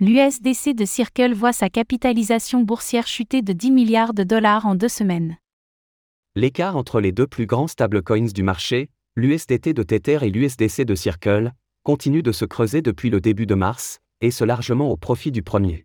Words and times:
L'USDC 0.00 0.76
de 0.76 0.84
Circle 0.84 1.34
voit 1.34 1.52
sa 1.52 1.68
capitalisation 1.68 2.62
boursière 2.62 3.08
chuter 3.08 3.42
de 3.42 3.52
10 3.52 3.72
milliards 3.72 4.14
de 4.14 4.22
dollars 4.22 4.64
en 4.64 4.76
deux 4.76 4.88
semaines. 4.88 5.38
L'écart 6.36 6.76
entre 6.76 7.00
les 7.00 7.10
deux 7.10 7.26
plus 7.26 7.46
grands 7.46 7.66
stablecoins 7.66 8.32
du 8.32 8.44
marché, 8.44 8.90
l'USDT 9.16 9.72
de 9.72 9.82
Tether 9.82 10.20
et 10.22 10.30
l'USDC 10.30 10.84
de 10.84 10.94
Circle, 10.94 11.52
continue 11.82 12.22
de 12.22 12.30
se 12.30 12.44
creuser 12.44 12.80
depuis 12.80 13.10
le 13.10 13.20
début 13.20 13.46
de 13.46 13.56
mars, 13.56 13.98
et 14.20 14.30
ce 14.30 14.44
largement 14.44 14.88
au 14.88 14.96
profit 14.96 15.32
du 15.32 15.42
premier. 15.42 15.84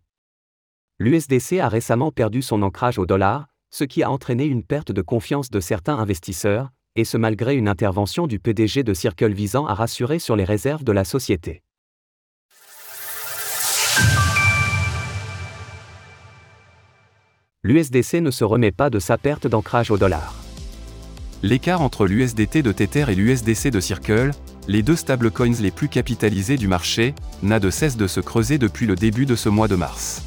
L'USDC 1.00 1.58
a 1.58 1.68
récemment 1.68 2.12
perdu 2.12 2.40
son 2.40 2.62
ancrage 2.62 3.00
au 3.00 3.06
dollar, 3.06 3.48
ce 3.70 3.82
qui 3.82 4.04
a 4.04 4.12
entraîné 4.12 4.44
une 4.44 4.62
perte 4.62 4.92
de 4.92 5.02
confiance 5.02 5.50
de 5.50 5.58
certains 5.58 5.98
investisseurs, 5.98 6.70
et 6.94 7.04
ce 7.04 7.16
malgré 7.16 7.56
une 7.56 7.66
intervention 7.66 8.28
du 8.28 8.38
PDG 8.38 8.84
de 8.84 8.94
Circle 8.94 9.32
visant 9.32 9.66
à 9.66 9.74
rassurer 9.74 10.20
sur 10.20 10.36
les 10.36 10.44
réserves 10.44 10.84
de 10.84 10.92
la 10.92 11.02
société. 11.02 11.63
L'USDC 17.66 18.20
ne 18.20 18.30
se 18.30 18.44
remet 18.44 18.72
pas 18.72 18.90
de 18.90 18.98
sa 18.98 19.16
perte 19.16 19.46
d'ancrage 19.46 19.90
au 19.90 19.96
dollar. 19.96 20.34
L'écart 21.42 21.80
entre 21.80 22.06
l'USDT 22.06 22.62
de 22.62 22.72
Tether 22.72 23.06
et 23.08 23.14
l'USDC 23.14 23.70
de 23.70 23.80
Circle, 23.80 24.32
les 24.68 24.82
deux 24.82 24.96
stablecoins 24.96 25.62
les 25.62 25.70
plus 25.70 25.88
capitalisés 25.88 26.58
du 26.58 26.68
marché, 26.68 27.14
n'a 27.42 27.60
de 27.60 27.70
cesse 27.70 27.96
de 27.96 28.06
se 28.06 28.20
creuser 28.20 28.58
depuis 28.58 28.84
le 28.84 28.96
début 28.96 29.24
de 29.24 29.34
ce 29.34 29.48
mois 29.48 29.66
de 29.66 29.76
mars. 29.76 30.22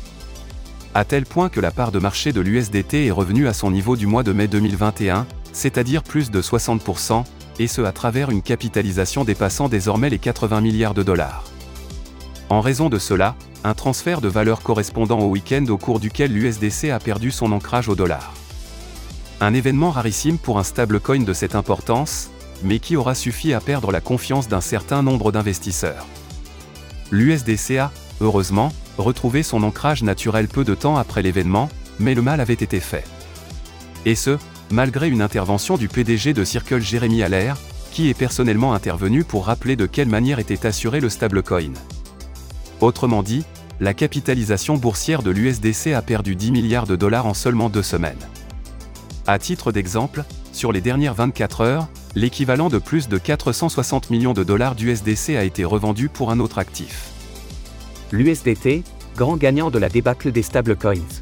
À 0.95 1.05
tel 1.05 1.27
point 1.27 1.49
que 1.49 1.59
la 1.59 1.69
part 1.69 1.91
de 1.91 1.99
marché 1.99 2.31
de 2.31 2.41
l'USDT 2.41 3.05
est 3.05 3.11
revenue 3.11 3.47
à 3.47 3.53
son 3.53 3.69
niveau 3.69 3.95
du 3.95 4.07
mois 4.07 4.23
de 4.23 4.31
mai 4.31 4.47
2021, 4.47 5.27
c'est-à-dire 5.53 6.01
plus 6.01 6.31
de 6.31 6.41
60%, 6.41 7.23
et 7.59 7.67
ce 7.67 7.81
à 7.81 7.91
travers 7.91 8.31
une 8.31 8.41
capitalisation 8.41 9.23
dépassant 9.23 9.69
désormais 9.69 10.09
les 10.09 10.17
80 10.17 10.61
milliards 10.61 10.95
de 10.95 11.03
dollars. 11.03 11.43
En 12.49 12.61
raison 12.61 12.87
de 12.87 12.97
cela, 12.97 13.35
un 13.65 13.73
transfert 13.73 14.21
de 14.21 14.29
valeur 14.29 14.61
correspondant 14.61 15.19
au 15.19 15.27
week-end 15.27 15.65
au 15.67 15.77
cours 15.77 15.99
duquel 15.99 16.31
l'USDC 16.31 16.89
a 16.91 16.99
perdu 16.99 17.29
son 17.29 17.51
ancrage 17.51 17.89
au 17.89 17.95
dollar. 17.95 18.33
Un 19.41 19.53
événement 19.53 19.91
rarissime 19.91 20.37
pour 20.37 20.57
un 20.57 20.63
stablecoin 20.63 21.23
de 21.23 21.33
cette 21.33 21.55
importance, 21.55 22.29
mais 22.63 22.79
qui 22.79 22.95
aura 22.95 23.15
suffi 23.15 23.53
à 23.53 23.59
perdre 23.59 23.91
la 23.91 23.99
confiance 23.99 24.47
d'un 24.47 24.61
certain 24.61 25.03
nombre 25.03 25.33
d'investisseurs. 25.33 26.07
L'USDC 27.11 27.77
a, 27.77 27.91
heureusement, 28.21 28.71
retrouvé 28.97 29.43
son 29.43 29.61
ancrage 29.63 30.01
naturel 30.01 30.47
peu 30.47 30.63
de 30.63 30.73
temps 30.73 30.97
après 30.97 31.21
l'événement, 31.21 31.69
mais 31.99 32.15
le 32.15 32.21
mal 32.21 32.39
avait 32.39 32.53
été 32.53 32.79
fait. 32.79 33.03
Et 34.05 34.15
ce, 34.15 34.37
malgré 34.71 35.09
une 35.09 35.21
intervention 35.21 35.77
du 35.77 35.89
PDG 35.89 36.33
de 36.33 36.45
Circle 36.45 36.79
Jérémy 36.79 37.23
Allaire, 37.23 37.57
qui 37.91 38.09
est 38.09 38.17
personnellement 38.17 38.73
intervenu 38.73 39.23
pour 39.23 39.47
rappeler 39.47 39.75
de 39.75 39.85
quelle 39.85 40.07
manière 40.07 40.39
était 40.39 40.65
assuré 40.65 40.99
le 40.99 41.09
stablecoin. 41.09 41.73
Autrement 42.79 43.23
dit, 43.23 43.43
la 43.79 43.93
capitalisation 43.93 44.77
boursière 44.77 45.23
de 45.23 45.31
l'USDC 45.31 45.93
a 45.93 46.01
perdu 46.01 46.35
10 46.35 46.51
milliards 46.51 46.87
de 46.87 46.95
dollars 46.95 47.25
en 47.25 47.33
seulement 47.33 47.69
deux 47.69 47.83
semaines. 47.83 48.17
À 49.25 49.39
titre 49.39 49.71
d'exemple, 49.71 50.23
sur 50.51 50.71
les 50.71 50.81
dernières 50.81 51.13
24 51.13 51.61
heures, 51.61 51.87
l'équivalent 52.15 52.69
de 52.69 52.77
plus 52.77 53.09
de 53.09 53.17
460 53.17 54.09
millions 54.09 54.33
de 54.33 54.43
dollars 54.43 54.75
d'USDC 54.75 55.31
a 55.31 55.43
été 55.43 55.65
revendu 55.65 56.07
pour 56.09 56.31
un 56.31 56.39
autre 56.39 56.59
actif. 56.59 57.09
L'USDT, 58.11 58.83
grand 59.15 59.37
gagnant 59.37 59.69
de 59.69 59.79
la 59.79 59.89
débâcle 59.89 60.31
des 60.31 60.43
stablecoins. 60.43 61.21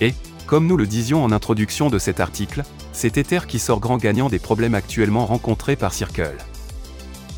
Et, 0.00 0.14
comme 0.46 0.66
nous 0.66 0.76
le 0.76 0.86
disions 0.86 1.22
en 1.22 1.32
introduction 1.32 1.90
de 1.90 1.98
cet 1.98 2.18
article, 2.18 2.64
c'est 2.92 3.18
Ether 3.18 3.40
qui 3.46 3.58
sort 3.58 3.80
grand 3.80 3.98
gagnant 3.98 4.28
des 4.28 4.38
problèmes 4.38 4.74
actuellement 4.74 5.26
rencontrés 5.26 5.76
par 5.76 5.92
Circle. 5.92 6.36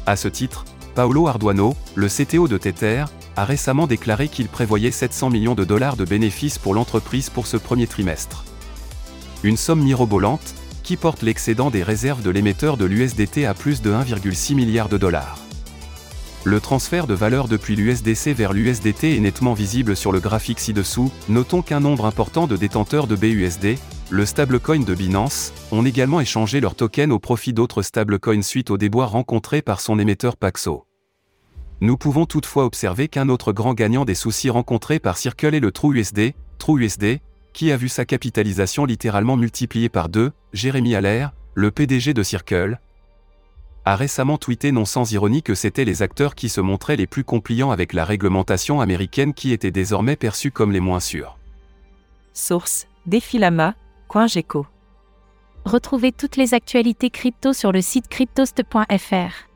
À 0.06 0.16
ce 0.16 0.28
titre, 0.28 0.64
Paolo 0.98 1.28
Arduano, 1.28 1.76
le 1.94 2.08
CTO 2.08 2.48
de 2.48 2.58
Tether, 2.58 3.04
a 3.36 3.44
récemment 3.44 3.86
déclaré 3.86 4.26
qu'il 4.26 4.48
prévoyait 4.48 4.90
700 4.90 5.30
millions 5.30 5.54
de 5.54 5.62
dollars 5.62 5.96
de 5.96 6.04
bénéfices 6.04 6.58
pour 6.58 6.74
l'entreprise 6.74 7.30
pour 7.30 7.46
ce 7.46 7.56
premier 7.56 7.86
trimestre. 7.86 8.44
Une 9.44 9.56
somme 9.56 9.80
mirobolante, 9.80 10.56
qui 10.82 10.96
porte 10.96 11.22
l'excédent 11.22 11.70
des 11.70 11.84
réserves 11.84 12.22
de 12.22 12.30
l'émetteur 12.30 12.76
de 12.76 12.84
l'USDT 12.84 13.46
à 13.46 13.54
plus 13.54 13.80
de 13.80 13.92
1,6 13.92 14.56
milliard 14.56 14.88
de 14.88 14.98
dollars. 14.98 15.38
Le 16.42 16.58
transfert 16.58 17.06
de 17.06 17.14
valeur 17.14 17.46
depuis 17.46 17.76
l'USDC 17.76 18.34
vers 18.34 18.52
l'USDT 18.52 19.16
est 19.16 19.20
nettement 19.20 19.54
visible 19.54 19.94
sur 19.94 20.10
le 20.10 20.18
graphique 20.18 20.58
ci-dessous. 20.58 21.12
Notons 21.28 21.62
qu'un 21.62 21.78
nombre 21.78 22.06
important 22.06 22.48
de 22.48 22.56
détenteurs 22.56 23.06
de 23.06 23.14
BUSD, 23.14 23.78
le 24.10 24.26
stablecoin 24.26 24.80
de 24.80 24.94
Binance, 24.96 25.52
ont 25.70 25.84
également 25.84 26.20
échangé 26.20 26.58
leurs 26.58 26.74
tokens 26.74 27.12
au 27.12 27.20
profit 27.20 27.52
d'autres 27.52 27.82
stablecoins 27.82 28.42
suite 28.42 28.72
aux 28.72 28.78
déboires 28.78 29.12
rencontrés 29.12 29.62
par 29.62 29.80
son 29.80 30.00
émetteur 30.00 30.36
Paxo. 30.36 30.87
Nous 31.80 31.96
pouvons 31.96 32.26
toutefois 32.26 32.64
observer 32.64 33.06
qu'un 33.06 33.28
autre 33.28 33.52
grand 33.52 33.72
gagnant 33.72 34.04
des 34.04 34.16
soucis 34.16 34.50
rencontrés 34.50 34.98
par 34.98 35.16
Circle 35.16 35.54
est 35.54 35.60
le 35.60 35.70
TrueUSD, 35.70 36.34
TrueUSD, 36.58 37.20
qui 37.52 37.70
a 37.70 37.76
vu 37.76 37.88
sa 37.88 38.04
capitalisation 38.04 38.84
littéralement 38.84 39.36
multipliée 39.36 39.88
par 39.88 40.08
deux, 40.08 40.32
Jérémy 40.52 40.96
Allaire, 40.96 41.32
le 41.54 41.70
PDG 41.70 42.14
de 42.14 42.22
Circle, 42.24 42.80
a 43.84 43.96
récemment 43.96 44.38
tweeté 44.38 44.72
non 44.72 44.84
sans 44.84 45.12
ironie 45.12 45.42
que 45.42 45.54
c'étaient 45.54 45.84
les 45.84 46.02
acteurs 46.02 46.34
qui 46.34 46.48
se 46.48 46.60
montraient 46.60 46.96
les 46.96 47.06
plus 47.06 47.24
compliants 47.24 47.70
avec 47.70 47.92
la 47.92 48.04
réglementation 48.04 48.80
américaine 48.80 49.32
qui 49.32 49.52
étaient 49.52 49.70
désormais 49.70 50.16
perçus 50.16 50.50
comme 50.50 50.72
les 50.72 50.80
moins 50.80 51.00
sûrs. 51.00 51.38
Source 52.34 52.86
Défilama, 53.06 53.74
CoinGecko. 54.08 54.66
Retrouvez 55.64 56.12
toutes 56.12 56.36
les 56.36 56.54
actualités 56.54 57.10
crypto 57.10 57.52
sur 57.52 57.72
le 57.72 57.80
site 57.80 58.08
cryptost.fr. 58.08 59.48